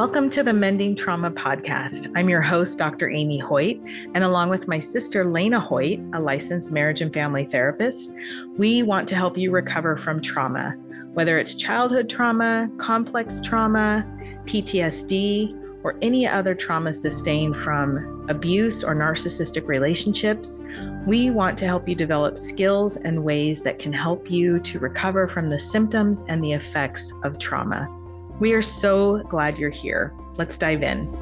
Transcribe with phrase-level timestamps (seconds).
[0.00, 2.10] Welcome to the Mending Trauma Podcast.
[2.16, 3.10] I'm your host, Dr.
[3.10, 3.78] Amy Hoyt,
[4.14, 8.10] and along with my sister, Lena Hoyt, a licensed marriage and family therapist,
[8.56, 10.70] we want to help you recover from trauma,
[11.12, 14.06] whether it's childhood trauma, complex trauma,
[14.46, 20.62] PTSD, or any other trauma sustained from abuse or narcissistic relationships.
[21.06, 25.28] We want to help you develop skills and ways that can help you to recover
[25.28, 27.99] from the symptoms and the effects of trauma.
[28.40, 30.14] We are so glad you're here.
[30.36, 31.14] Let's dive in.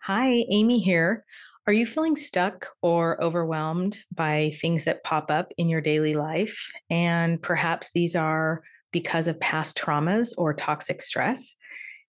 [0.00, 1.24] Hi, Amy here.
[1.66, 6.70] Are you feeling stuck or overwhelmed by things that pop up in your daily life?
[6.90, 11.56] And perhaps these are because of past traumas or toxic stress.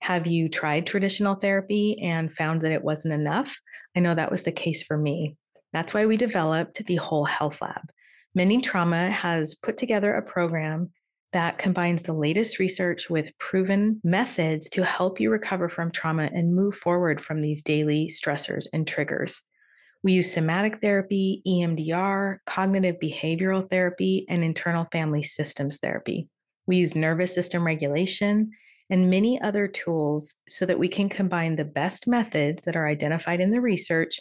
[0.02, 3.58] Have you tried traditional therapy and found that it wasn't enough?
[3.96, 5.38] I know that was the case for me.
[5.72, 7.90] That's why we developed the Whole Health Lab.
[8.36, 10.92] Mending Trauma has put together a program
[11.34, 16.56] that combines the latest research with proven methods to help you recover from trauma and
[16.56, 19.42] move forward from these daily stressors and triggers.
[20.04, 26.30] We use somatic therapy, EMDR, cognitive behavioral therapy, and internal family systems therapy.
[26.66, 28.52] We use nervous system regulation
[28.90, 33.42] and many other tools so that we can combine the best methods that are identified
[33.42, 34.20] in the research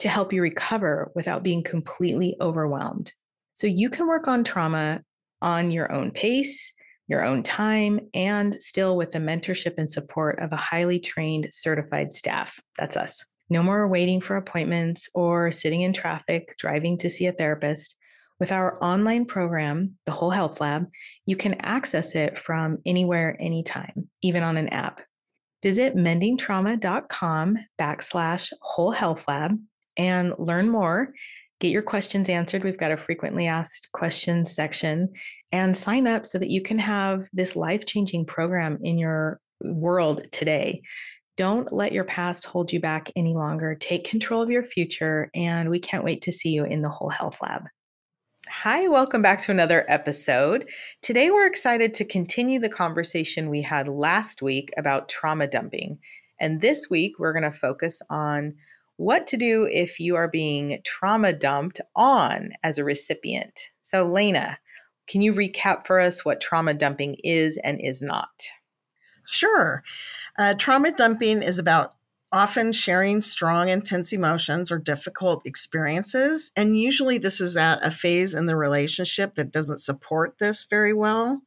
[0.00, 3.12] to help you recover without being completely overwhelmed.
[3.54, 5.02] So you can work on trauma
[5.42, 6.72] on your own pace,
[7.08, 12.12] your own time, and still with the mentorship and support of a highly trained certified
[12.12, 12.60] staff.
[12.78, 13.24] That's us.
[13.50, 17.96] No more waiting for appointments or sitting in traffic, driving to see a therapist.
[18.38, 20.86] With our online program, the Whole Health Lab,
[21.26, 25.00] you can access it from anywhere, anytime, even on an app.
[25.62, 29.58] Visit mendingtrauma.com backslash whole health lab
[29.96, 31.12] and learn more
[31.60, 32.64] get your questions answered.
[32.64, 35.10] We've got a frequently asked questions section
[35.50, 40.26] and sign up so that you can have this life changing program in your world
[40.30, 40.82] today.
[41.36, 43.74] Don't let your past hold you back any longer.
[43.74, 47.10] Take control of your future, and we can't wait to see you in the Whole
[47.10, 47.62] Health Lab.
[48.48, 50.68] Hi, welcome back to another episode.
[51.02, 55.98] Today, we're excited to continue the conversation we had last week about trauma dumping.
[56.40, 58.54] And this week, we're going to focus on
[58.98, 63.58] what to do if you are being trauma dumped on as a recipient.
[63.80, 64.58] So, Lena,
[65.08, 68.42] can you recap for us what trauma dumping is and is not?
[69.24, 69.84] Sure.
[70.36, 71.94] Uh, trauma dumping is about
[72.32, 76.50] often sharing strong, intense emotions or difficult experiences.
[76.56, 80.92] And usually, this is at a phase in the relationship that doesn't support this very
[80.92, 81.42] well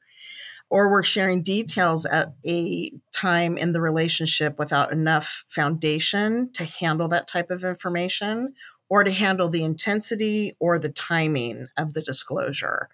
[0.72, 7.10] or we're sharing details at a time in the relationship without enough foundation to handle
[7.10, 8.54] that type of information
[8.90, 12.88] or to handle the intensity or the timing of the disclosure.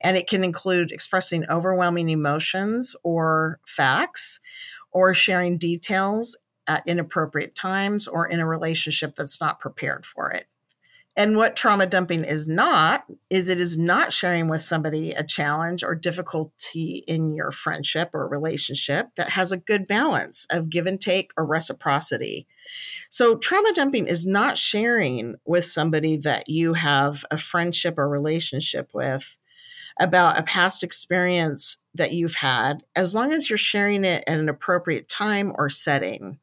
[0.00, 4.38] And it can include expressing overwhelming emotions or facts
[4.92, 6.38] or sharing details
[6.68, 10.46] at inappropriate times or in a relationship that's not prepared for it.
[11.18, 15.82] And what trauma dumping is not, is it is not sharing with somebody a challenge
[15.82, 21.00] or difficulty in your friendship or relationship that has a good balance of give and
[21.00, 22.46] take or reciprocity.
[23.08, 28.90] So, trauma dumping is not sharing with somebody that you have a friendship or relationship
[28.92, 29.38] with
[29.98, 34.50] about a past experience that you've had, as long as you're sharing it at an
[34.50, 36.38] appropriate time or setting.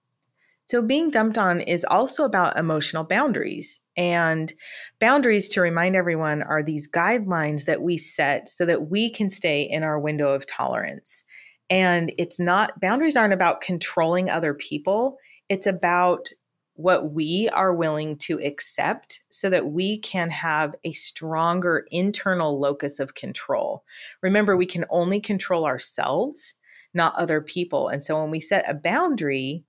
[0.65, 3.81] So, being dumped on is also about emotional boundaries.
[3.97, 4.53] And
[4.99, 9.63] boundaries, to remind everyone, are these guidelines that we set so that we can stay
[9.63, 11.23] in our window of tolerance.
[11.69, 15.17] And it's not, boundaries aren't about controlling other people,
[15.49, 16.29] it's about
[16.75, 22.99] what we are willing to accept so that we can have a stronger internal locus
[22.99, 23.83] of control.
[24.21, 26.55] Remember, we can only control ourselves,
[26.93, 27.89] not other people.
[27.89, 29.63] And so when we set a boundary,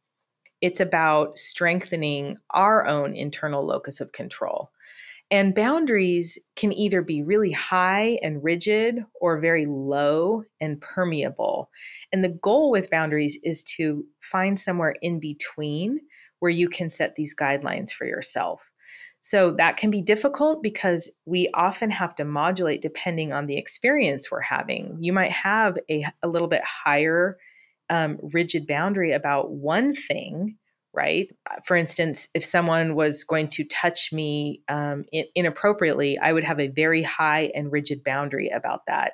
[0.64, 4.70] it's about strengthening our own internal locus of control.
[5.30, 11.68] And boundaries can either be really high and rigid or very low and permeable.
[12.14, 16.00] And the goal with boundaries is to find somewhere in between
[16.38, 18.70] where you can set these guidelines for yourself.
[19.20, 24.30] So that can be difficult because we often have to modulate depending on the experience
[24.30, 24.96] we're having.
[24.98, 27.36] You might have a, a little bit higher
[27.90, 30.56] um, rigid boundary about one thing,
[30.92, 31.28] right?
[31.50, 36.44] Uh, for instance, if someone was going to touch me um, in- inappropriately, I would
[36.44, 39.12] have a very high and rigid boundary about that.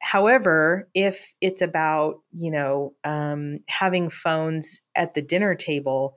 [0.00, 6.14] However, if it's about you know um, having phones at the dinner table,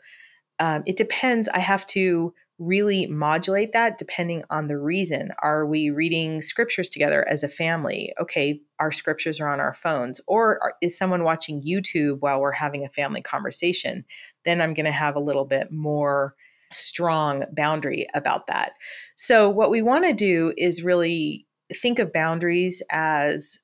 [0.60, 1.48] um, it depends.
[1.50, 5.32] I have to really modulate that depending on the reason.
[5.40, 8.14] Are we reading scriptures together as a family?
[8.20, 10.22] Okay, our scriptures are on our phones.
[10.28, 14.06] Or uh, is someone watching YouTube while we're having a family conversation?
[14.46, 16.36] Then I'm going to have a little bit more
[16.72, 18.72] strong boundary about that.
[19.16, 23.60] So, what we want to do is really think of boundaries as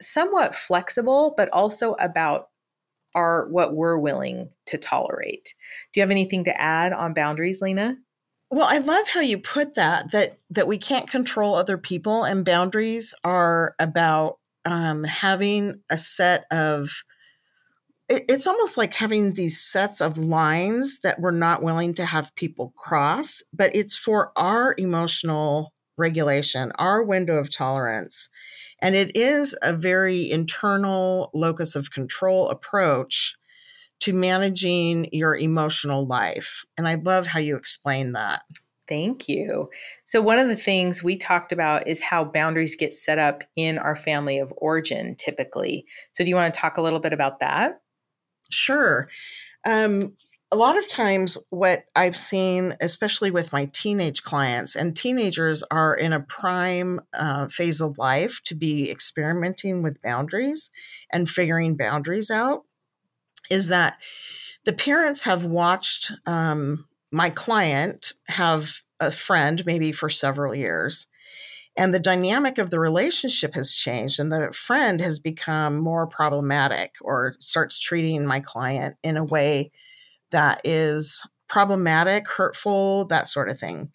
[0.00, 2.48] somewhat flexible, but also about
[3.14, 5.54] our what we're willing to tolerate.
[5.92, 7.96] Do you have anything to add on boundaries, Lena?
[8.56, 12.42] Well, I love how you put that that that we can't control other people, and
[12.42, 16.88] boundaries are about um, having a set of.
[18.08, 22.34] It, it's almost like having these sets of lines that we're not willing to have
[22.34, 28.30] people cross, but it's for our emotional regulation, our window of tolerance,
[28.80, 33.36] and it is a very internal locus of control approach
[34.00, 36.64] to managing your emotional life.
[36.76, 38.42] And I love how you explain that.
[38.88, 39.70] Thank you.
[40.04, 43.78] So, one of the things we talked about is how boundaries get set up in
[43.78, 45.86] our family of origin typically.
[46.12, 47.80] So, do you want to talk a little bit about that?
[48.50, 49.08] Sure.
[49.68, 50.14] Um,
[50.52, 55.92] a lot of times, what I've seen, especially with my teenage clients, and teenagers are
[55.92, 60.70] in a prime uh, phase of life to be experimenting with boundaries
[61.12, 62.62] and figuring boundaries out
[63.50, 63.98] is that
[64.64, 71.06] the parents have watched um, my client have a friend maybe for several years
[71.76, 76.94] and the dynamic of the relationship has changed and the friend has become more problematic
[77.02, 79.70] or starts treating my client in a way
[80.30, 83.92] that is problematic hurtful that sort of thing.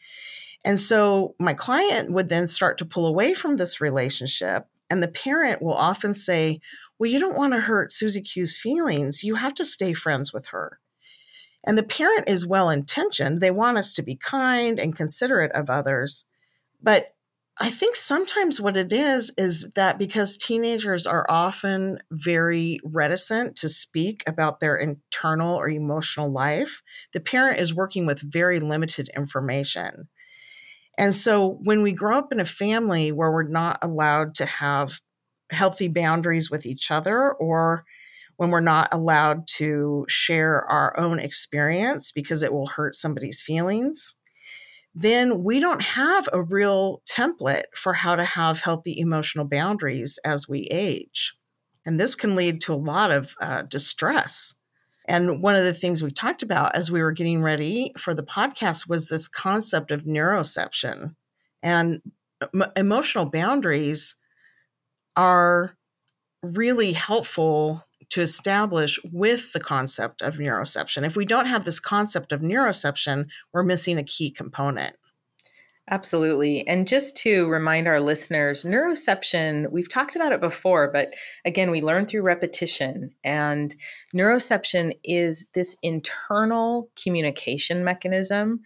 [0.64, 5.08] And so my client would then start to pull away from this relationship and the
[5.08, 6.60] parent will often say
[7.02, 9.24] well, you don't want to hurt Susie Q's feelings.
[9.24, 10.80] You have to stay friends with her.
[11.66, 13.42] And the parent is well intentioned.
[13.42, 16.26] They want us to be kind and considerate of others.
[16.80, 17.16] But
[17.60, 23.68] I think sometimes what it is is that because teenagers are often very reticent to
[23.68, 26.84] speak about their internal or emotional life,
[27.14, 30.08] the parent is working with very limited information.
[31.00, 35.02] And so when we grow up in a family where we're not allowed to have
[35.52, 37.84] healthy boundaries with each other or
[38.38, 44.18] when we're not allowed to share our own experience because it will hurt somebody's feelings,
[44.96, 50.50] then we don't have a real template for how to have healthy emotional boundaries as
[50.50, 51.36] we age.
[51.86, 54.56] And this can lead to a lot of uh, distress.
[55.08, 58.24] And one of the things we talked about as we were getting ready for the
[58.24, 61.16] podcast was this concept of neuroception.
[61.64, 62.02] And
[62.54, 64.16] m- emotional boundaries
[65.16, 65.78] are
[66.44, 71.06] really helpful to establish with the concept of neuroception.
[71.06, 74.98] If we don't have this concept of neuroception, we're missing a key component.
[75.90, 76.66] Absolutely.
[76.68, 81.14] And just to remind our listeners, neuroception, we've talked about it before, but
[81.44, 83.12] again, we learn through repetition.
[83.24, 83.76] And
[84.16, 88.62] neuroception is this internal communication mechanism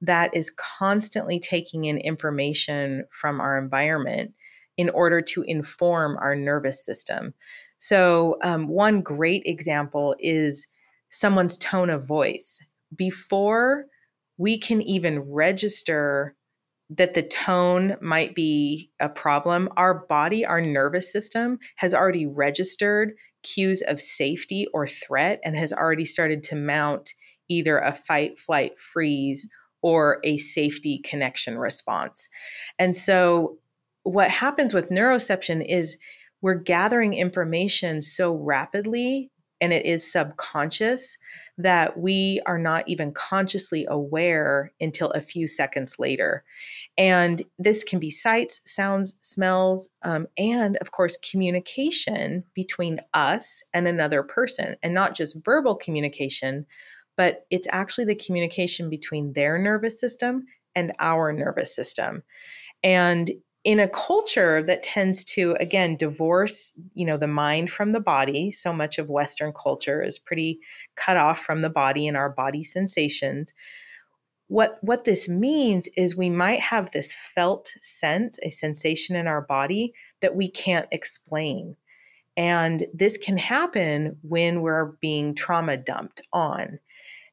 [0.00, 4.34] that is constantly taking in information from our environment
[4.76, 7.34] in order to inform our nervous system.
[7.78, 10.68] So, um, one great example is
[11.10, 12.64] someone's tone of voice.
[12.96, 13.86] Before
[14.36, 16.34] we can even register
[16.90, 23.14] that the tone might be a problem, our body, our nervous system has already registered
[23.42, 27.14] cues of safety or threat and has already started to mount
[27.48, 29.48] either a fight, flight, freeze
[29.82, 32.28] or a safety connection response.
[32.78, 33.58] And so
[34.04, 35.98] what happens with neuroception is
[36.40, 39.30] we're gathering information so rapidly
[39.60, 41.16] and it is subconscious
[41.56, 46.44] that we are not even consciously aware until a few seconds later.
[46.98, 53.86] And this can be sights, sounds, smells, um, and of course, communication between us and
[53.86, 56.66] another person, and not just verbal communication,
[57.16, 60.44] but it's actually the communication between their nervous system
[60.74, 62.22] and our nervous system.
[62.82, 63.30] And
[63.64, 68.52] in a culture that tends to again divorce you know the mind from the body
[68.52, 70.60] so much of western culture is pretty
[70.96, 73.54] cut off from the body and our body sensations.
[74.48, 79.40] What what this means is we might have this felt sense a sensation in our
[79.40, 81.76] body that we can't explain.
[82.36, 86.78] And this can happen when we're being trauma dumped on.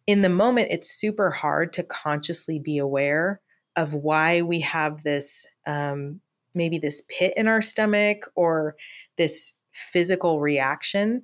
[0.07, 3.41] In the moment it's super hard to consciously be aware
[3.75, 6.19] of why we have this um,
[6.53, 8.75] maybe this pit in our stomach or
[9.17, 11.21] this physical reaction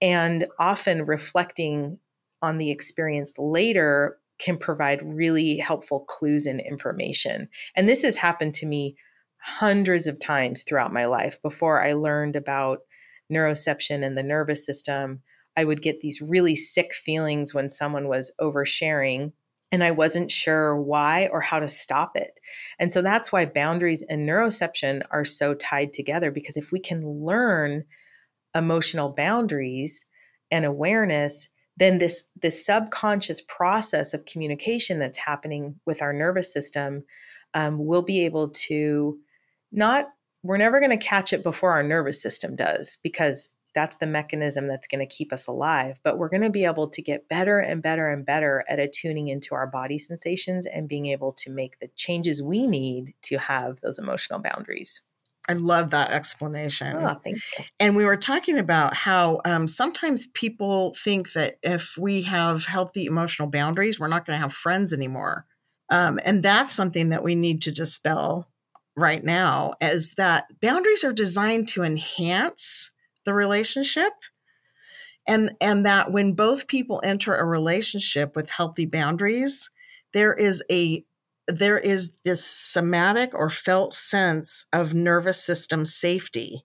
[0.00, 1.98] and often reflecting
[2.42, 7.48] on the experience later can provide really helpful clues and information.
[7.76, 8.96] And this has happened to me
[9.42, 12.78] hundreds of times throughout my life before I learned about
[13.30, 15.20] neuroception and the nervous system.
[15.56, 19.32] I would get these really sick feelings when someone was oversharing
[19.72, 22.40] and I wasn't sure why or how to stop it.
[22.78, 27.06] And so that's why boundaries and neuroception are so tied together because if we can
[27.06, 27.84] learn
[28.54, 30.06] emotional boundaries
[30.50, 37.04] and awareness, then this this subconscious process of communication that's happening with our nervous system
[37.54, 39.18] um, will be able to
[39.72, 40.08] not
[40.42, 44.66] we're never going to catch it before our nervous system does because that's the mechanism
[44.66, 46.00] that's going to keep us alive.
[46.02, 49.28] But we're going to be able to get better and better and better at attuning
[49.28, 53.80] into our body sensations and being able to make the changes we need to have
[53.80, 55.02] those emotional boundaries.
[55.48, 56.94] I love that explanation.
[56.96, 57.64] Oh, thank you.
[57.80, 63.06] And we were talking about how um, sometimes people think that if we have healthy
[63.06, 65.46] emotional boundaries, we're not going to have friends anymore.
[65.88, 68.48] Um, and that's something that we need to dispel
[68.96, 72.92] right now, is that boundaries are designed to enhance
[73.24, 74.12] the relationship
[75.26, 79.70] and and that when both people enter a relationship with healthy boundaries
[80.12, 81.04] there is a
[81.46, 86.64] there is this somatic or felt sense of nervous system safety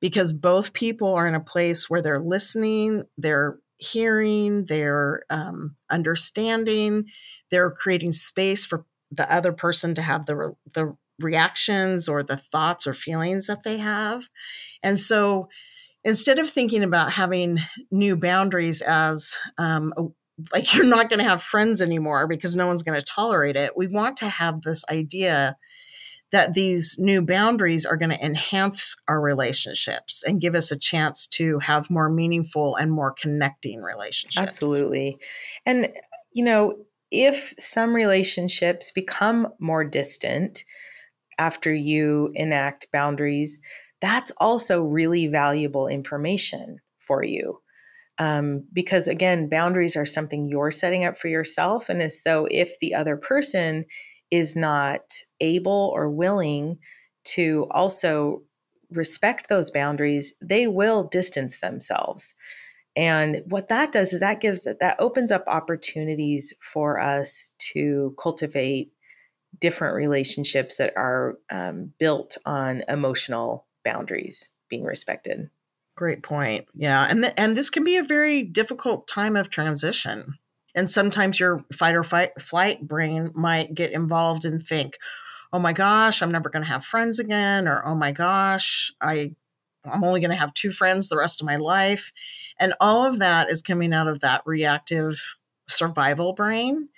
[0.00, 7.04] because both people are in a place where they're listening they're hearing they're um, understanding
[7.50, 12.86] they're creating space for the other person to have the the reactions or the thoughts
[12.86, 14.28] or feelings that they have.
[14.82, 15.48] And so
[16.04, 17.58] instead of thinking about having
[17.90, 19.92] new boundaries as um,
[20.52, 23.72] like you're not going to have friends anymore because no one's going to tolerate it,
[23.76, 25.56] we want to have this idea
[26.32, 31.26] that these new boundaries are going to enhance our relationships and give us a chance
[31.26, 34.40] to have more meaningful and more connecting relationships.
[34.40, 35.18] Absolutely.
[35.66, 35.92] And,
[36.32, 36.76] you know,
[37.10, 40.64] if some relationships become more distant
[41.36, 43.58] after you enact boundaries,
[44.00, 47.60] that's also really valuable information for you.
[48.18, 51.88] Um, because again, boundaries are something you're setting up for yourself.
[51.88, 53.86] And so if the other person
[54.30, 55.00] is not
[55.40, 56.78] able or willing
[57.24, 58.42] to also
[58.90, 62.34] respect those boundaries, they will distance themselves.
[62.96, 68.92] And what that does is that gives that opens up opportunities for us to cultivate
[69.58, 75.50] different relationships that are um, built on emotional boundaries being respected.
[75.96, 76.66] Great point.
[76.74, 80.38] Yeah, and th- and this can be a very difficult time of transition.
[80.74, 84.96] And sometimes your fight or fight flight brain might get involved and think,
[85.52, 89.34] "Oh my gosh, I'm never going to have friends again," or "Oh my gosh, I
[89.84, 92.12] I'm only going to have two friends the rest of my life."
[92.60, 95.36] And all of that is coming out of that reactive
[95.68, 96.88] survival brain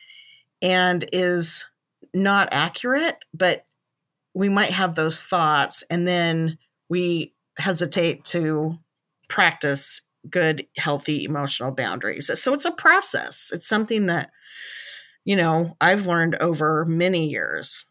[0.62, 1.70] and is
[2.14, 3.66] not accurate, but
[4.34, 6.58] we might have those thoughts and then
[6.92, 8.78] we hesitate to
[9.28, 12.30] practice good, healthy emotional boundaries.
[12.38, 13.50] So it's a process.
[13.50, 14.30] It's something that,
[15.25, 17.87] you know, I've learned over many years.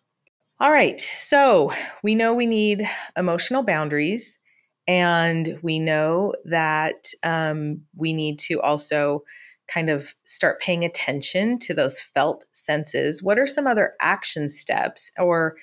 [0.59, 0.99] All right.
[0.99, 1.71] So
[2.03, 4.39] we know we need emotional boundaries,
[4.87, 9.23] and we know that um, we need to also
[9.67, 13.23] kind of start paying attention to those felt senses.
[13.23, 15.55] What are some other action steps, or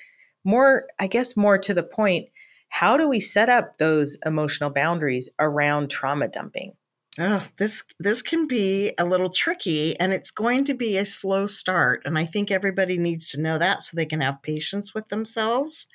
[0.43, 2.27] more, I guess, more to the point,
[2.69, 6.73] how do we set up those emotional boundaries around trauma dumping?
[7.17, 11.47] Oh, this this can be a little tricky and it's going to be a slow
[11.47, 15.09] start and I think everybody needs to know that so they can have patience with
[15.09, 15.87] themselves.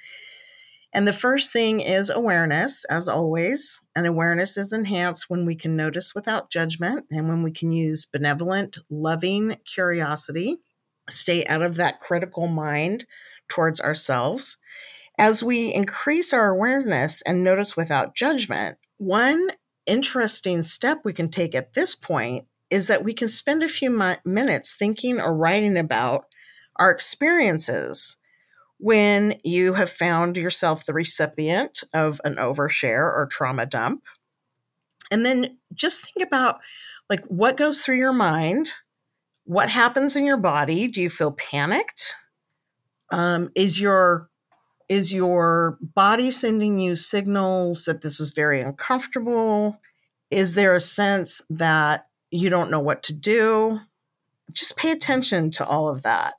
[0.93, 3.81] And the first thing is awareness as always.
[3.97, 8.05] And awareness is enhanced when we can notice without judgment and when we can use
[8.05, 10.59] benevolent, loving curiosity,
[11.11, 13.07] stay out of that critical mind
[13.49, 14.57] towards ourselves
[15.19, 19.49] as we increase our awareness and notice without judgment, one
[19.87, 23.91] interesting step we can take at this point is that we can spend a few
[23.91, 26.25] mi- minutes thinking or writing about
[26.77, 28.17] our experiences
[28.79, 34.03] when you have found yourself the recipient of an overshare or trauma dump.
[35.11, 36.59] And then just think about
[37.09, 38.71] like what goes through your mind,
[39.45, 40.89] what happens in your body.
[40.89, 42.15] Do you feel panicked?
[43.13, 44.29] Um, is your
[44.95, 49.81] is your body sending you signals that this is very uncomfortable?
[50.31, 53.81] Is there a sense that you don't know what to do?
[54.53, 56.35] Just pay attention to all of that.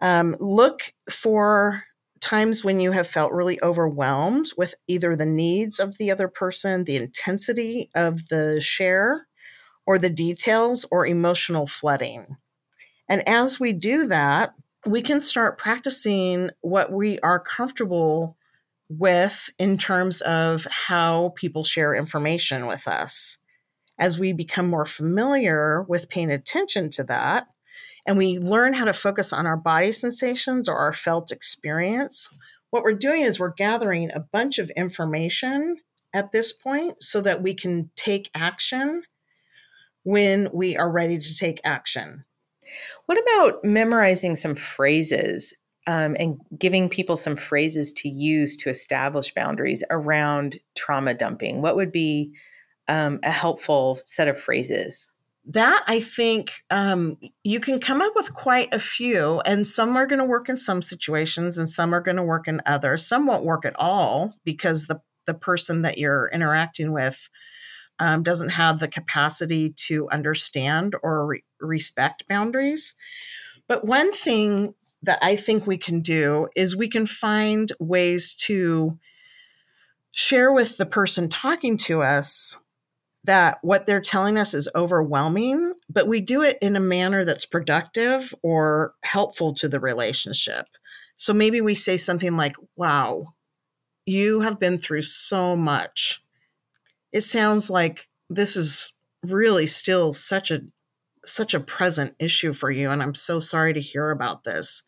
[0.00, 1.84] Um, look for
[2.20, 6.82] times when you have felt really overwhelmed with either the needs of the other person,
[6.82, 9.28] the intensity of the share,
[9.86, 12.38] or the details or emotional flooding.
[13.08, 14.54] And as we do that,
[14.88, 18.38] we can start practicing what we are comfortable
[18.88, 23.36] with in terms of how people share information with us.
[23.98, 27.48] As we become more familiar with paying attention to that,
[28.06, 32.28] and we learn how to focus on our body sensations or our felt experience,
[32.70, 35.76] what we're doing is we're gathering a bunch of information
[36.14, 39.02] at this point so that we can take action
[40.02, 42.24] when we are ready to take action.
[43.06, 45.56] What about memorizing some phrases
[45.86, 51.62] um, and giving people some phrases to use to establish boundaries around trauma dumping?
[51.62, 52.32] What would be
[52.88, 55.12] um, a helpful set of phrases?
[55.50, 60.06] That I think um, you can come up with quite a few, and some are
[60.06, 63.06] going to work in some situations, and some are going to work in others.
[63.06, 67.28] Some won't work at all because the the person that you're interacting with
[68.00, 72.94] um, doesn't have the capacity to understand or re- respect boundaries.
[73.66, 78.98] But one thing that I think we can do is we can find ways to
[80.10, 82.62] share with the person talking to us
[83.24, 87.44] that what they're telling us is overwhelming, but we do it in a manner that's
[87.44, 90.66] productive or helpful to the relationship.
[91.14, 93.34] So maybe we say something like, Wow,
[94.06, 96.22] you have been through so much.
[97.12, 100.62] It sounds like this is really still such a
[101.28, 104.82] such a present issue for you and I'm so sorry to hear about this.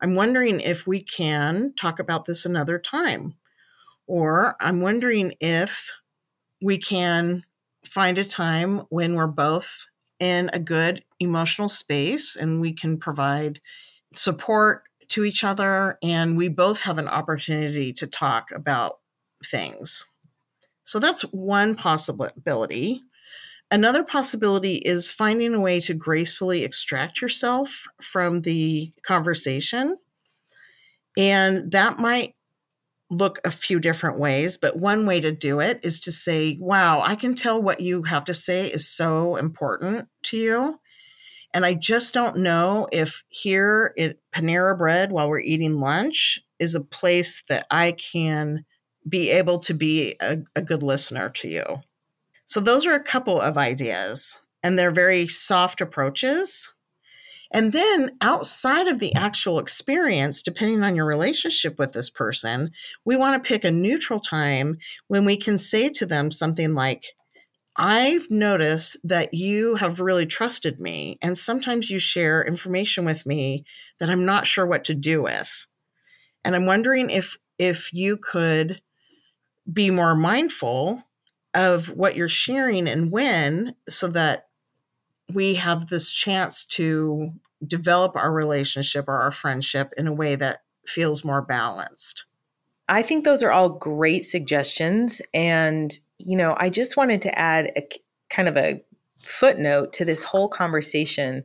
[0.00, 3.36] I'm wondering if we can talk about this another time.
[4.06, 5.90] Or I'm wondering if
[6.62, 7.44] we can
[7.84, 9.86] find a time when we're both
[10.18, 13.60] in a good emotional space and we can provide
[14.12, 18.98] support to each other and we both have an opportunity to talk about
[19.44, 20.06] things.
[20.84, 23.02] So that's one possibility.
[23.70, 29.96] Another possibility is finding a way to gracefully extract yourself from the conversation.
[31.16, 32.34] And that might
[33.10, 37.00] look a few different ways, but one way to do it is to say, Wow,
[37.04, 40.78] I can tell what you have to say is so important to you.
[41.54, 46.74] And I just don't know if here at Panera Bread while we're eating lunch is
[46.74, 48.64] a place that I can
[49.08, 51.64] be able to be a, a good listener to you.
[52.46, 56.72] So, those are a couple of ideas, and they're very soft approaches.
[57.52, 62.72] And then outside of the actual experience, depending on your relationship with this person,
[63.04, 64.78] we want to pick a neutral time
[65.08, 67.14] when we can say to them something like,
[67.76, 73.64] I've noticed that you have really trusted me, and sometimes you share information with me
[74.00, 75.66] that I'm not sure what to do with.
[76.44, 78.80] And I'm wondering if if you could
[79.72, 81.02] be more mindful
[81.56, 84.48] of what you're sharing and when so that
[85.32, 87.32] we have this chance to
[87.66, 92.26] develop our relationship or our friendship in a way that feels more balanced.
[92.88, 95.20] I think those are all great suggestions.
[95.34, 97.88] And, you know, I just wanted to add a
[98.30, 98.84] kind of a
[99.18, 101.42] footnote to this whole conversation.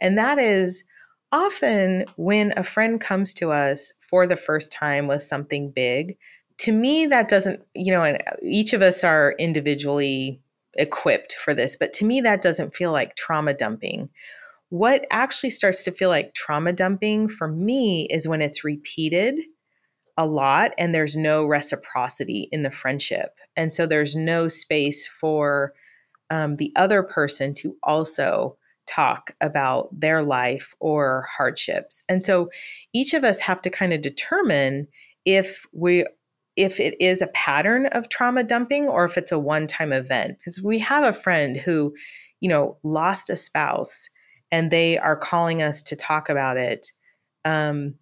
[0.00, 0.84] And that is
[1.32, 6.16] often when a friend comes to us for the first time with something big,
[6.58, 10.40] to me, that doesn't, you know, and each of us are individually
[10.74, 14.08] equipped for this, but to me, that doesn't feel like trauma dumping.
[14.70, 19.38] What actually starts to feel like trauma dumping for me is when it's repeated
[20.16, 23.38] a lot and there's no reciprocity in the friendship.
[23.56, 25.74] And so there's no space for
[26.30, 32.04] um, the other person to also talk about their life or hardships.
[32.08, 32.50] And so
[32.92, 34.88] each of us have to kind of determine
[35.24, 36.04] if we
[36.56, 40.62] if it is a pattern of trauma dumping or if it's a one-time event because
[40.62, 41.94] we have a friend who
[42.40, 44.08] you know lost a spouse
[44.52, 46.92] and they are calling us to talk about it
[47.44, 47.94] um,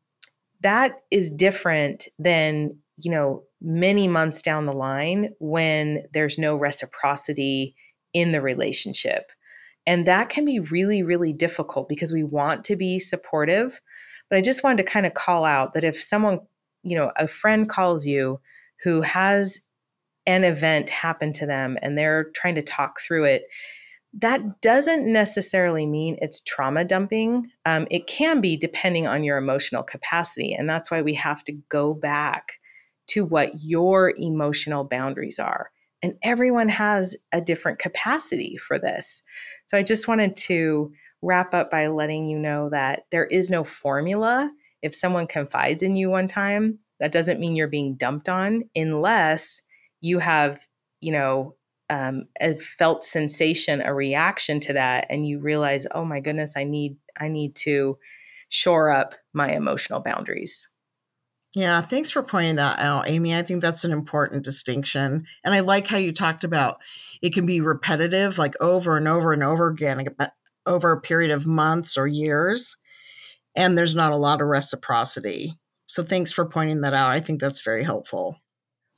[0.60, 7.76] that is different than you know many months down the line when there's no reciprocity
[8.12, 9.30] in the relationship.
[9.86, 13.80] And that can be really really difficult because we want to be supportive
[14.32, 16.40] but i just wanted to kind of call out that if someone
[16.83, 18.40] you know a friend calls you
[18.83, 19.61] who has
[20.27, 23.45] an event happen to them and they're trying to talk through it
[24.21, 27.51] that doesn't necessarily mean it's trauma dumping.
[27.64, 30.53] Um, it can be depending on your emotional capacity.
[30.53, 32.59] And that's why we have to go back
[33.09, 35.71] to what your emotional boundaries are.
[36.03, 39.23] And everyone has a different capacity for this.
[39.66, 40.92] So I just wanted to
[41.23, 44.51] wrap up by letting you know that there is no formula.
[44.83, 49.62] If someone confides in you one time, that doesn't mean you're being dumped on unless
[50.01, 50.61] you have,
[51.01, 51.55] you know,
[51.90, 56.64] um, a felt sensation, a reaction to that, and you realize, oh my goodness, I
[56.64, 57.99] need I need to
[58.49, 60.68] shore up my emotional boundaries.
[61.55, 63.37] Yeah, thanks for pointing that out, Amy.
[63.37, 65.27] I think that's an important distinction.
[65.45, 66.81] And I like how you talked about
[67.21, 70.07] it can be repetitive, like over and over and over again,
[70.66, 72.77] over a period of months or years.
[73.54, 75.58] And there's not a lot of reciprocity.
[75.86, 77.10] So thanks for pointing that out.
[77.10, 78.40] I think that's very helpful.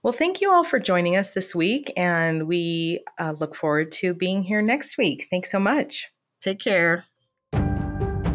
[0.02, 1.92] Well, thank you all for joining us this week.
[1.96, 5.26] And we uh, look forward to being here next week.
[5.30, 6.10] Thanks so much.
[6.42, 7.04] Take care.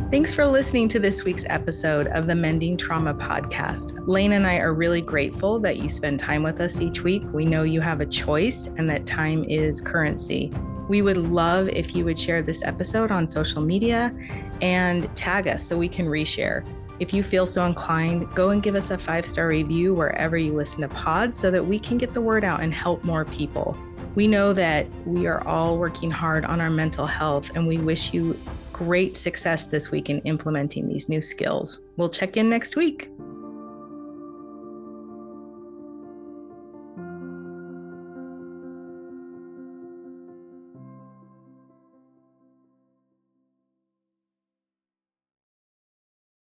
[0.10, 4.00] Thanks for listening to this week's episode of the Mending Trauma Podcast.
[4.08, 7.22] Lane and I are really grateful that you spend time with us each week.
[7.32, 10.52] We know you have a choice and that time is currency.
[10.90, 14.14] We would love if you would share this episode on social media
[14.62, 16.66] and tag us so we can reshare.
[17.00, 20.54] If you feel so inclined, go and give us a five star review wherever you
[20.54, 23.78] listen to pods so that we can get the word out and help more people.
[24.16, 28.12] We know that we are all working hard on our mental health, and we wish
[28.12, 28.38] you
[28.74, 31.82] great success this week in implementing these new skills.
[31.98, 33.12] We'll check in next week.